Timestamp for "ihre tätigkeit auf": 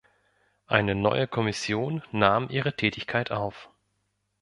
2.49-3.69